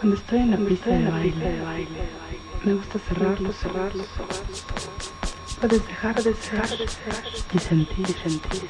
Cuando 0.00 0.16
estoy 0.16 0.38
en 0.38 0.50
la 0.52 0.56
pista 0.56 0.88
de 0.88 1.10
baile, 1.10 1.60
me 2.64 2.72
gusta 2.72 2.98
cerrarlos, 2.98 3.54
cerrarlos. 3.54 4.06
Puedes 5.60 5.86
dejar 5.86 6.14
de 6.22 6.32
ser 6.32 6.64
y 7.52 7.58
sentir, 7.58 8.08
y 8.08 8.12
sentir. 8.14 8.62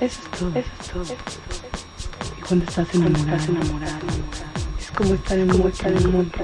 Eso 0.00 0.20
es 0.22 0.38
todo. 0.38 0.48
Eso 0.54 0.70
es 0.80 0.88
todo. 0.88 1.16
Y 2.38 2.40
cuando 2.40 2.64
estás 2.64 2.94
enamorado, 2.94 3.54
es 4.78 4.90
como 4.92 5.12
estar 5.12 5.38
en 5.38 5.50
un 5.50 5.68
estar 5.68 5.92
en 5.92 6.06
un 6.06 6.12
mundo. 6.12 6.38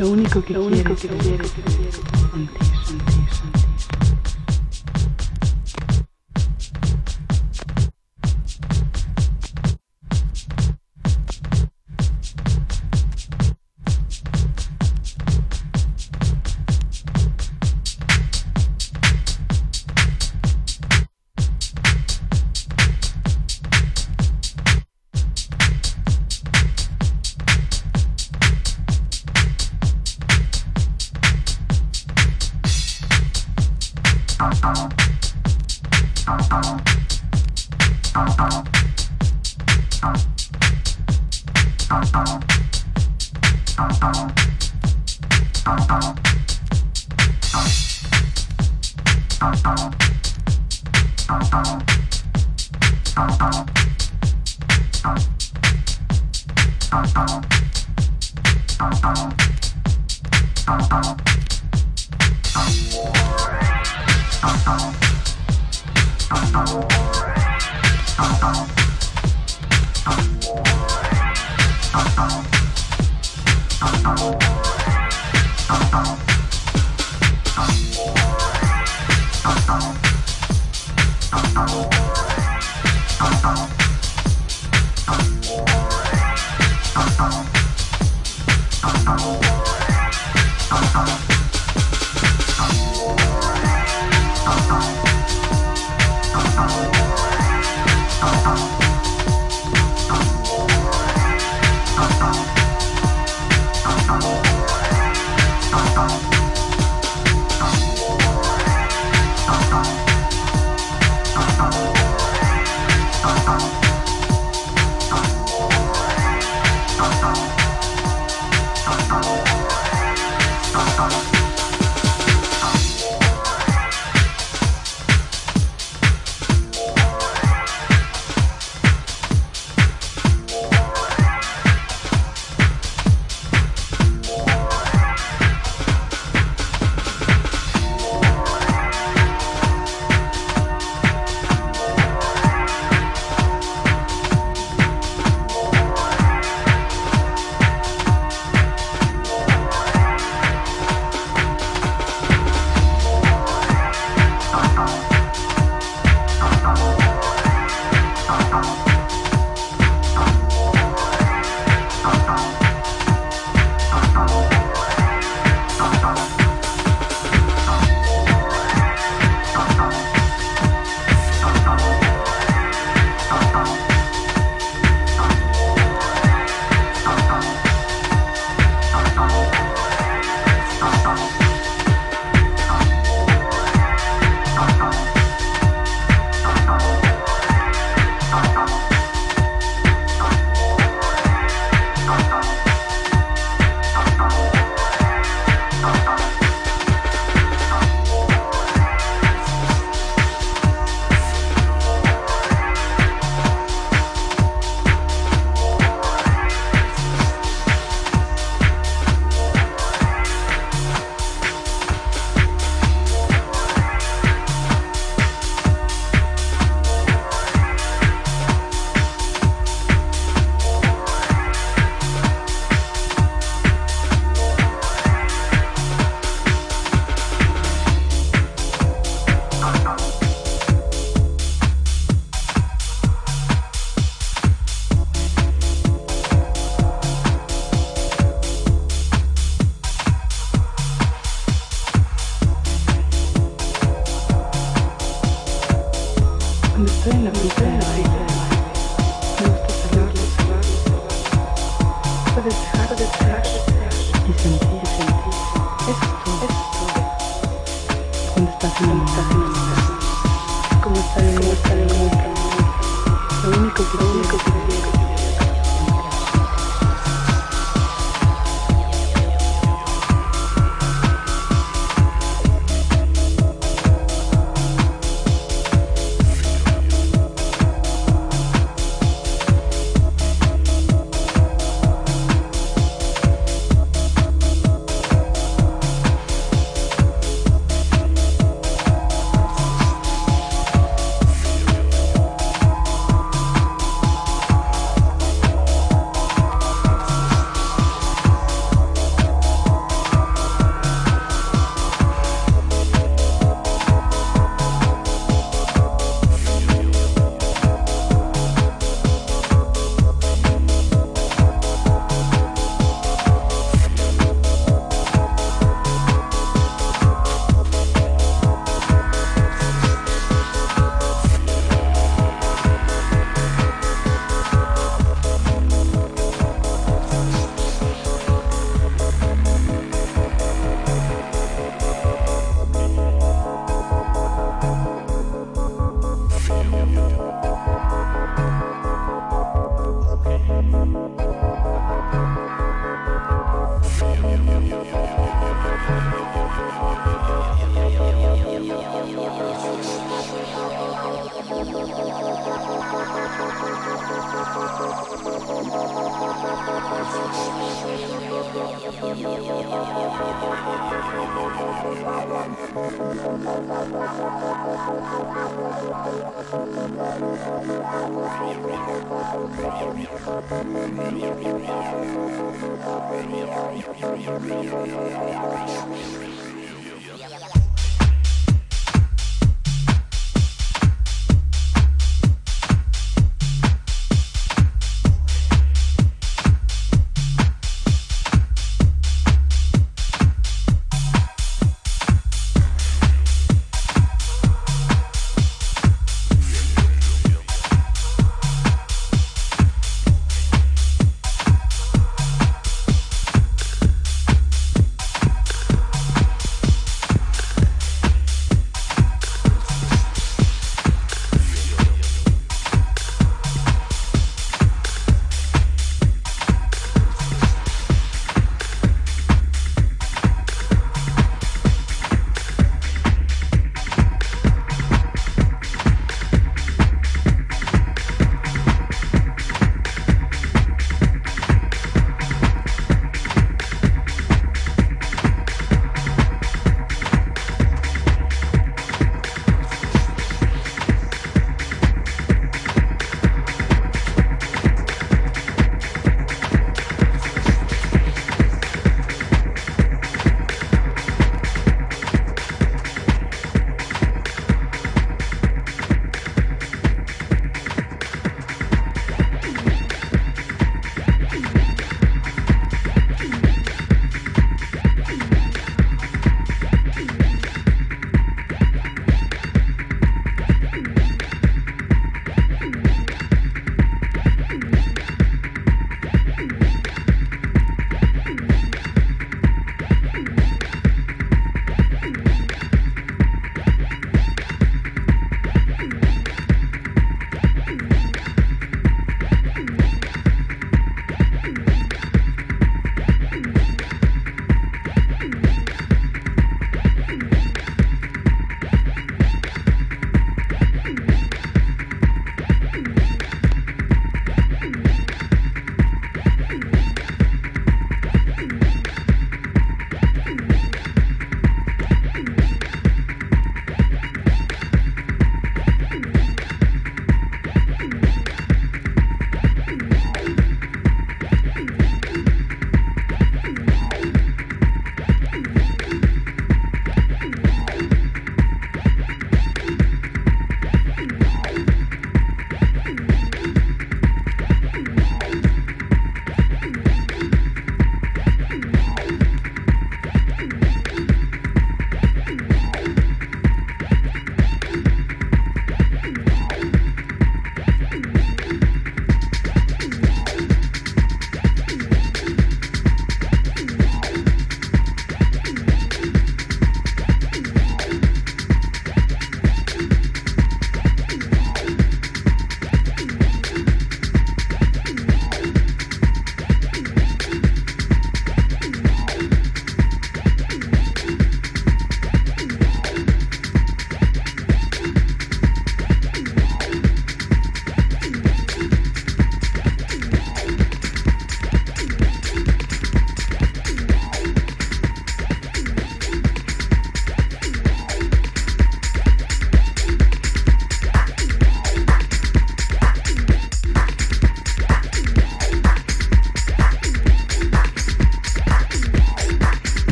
Lo 0.00 0.10
único 0.10 0.42
que, 0.44 0.54
lo 0.54 0.64
único 0.64 0.96
que 0.96 1.06
quieres 1.06 1.52
es 1.52 1.52
sentir, 1.52 1.92
sentir, 2.84 3.19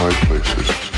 High 0.00 0.12
places. 0.24 0.89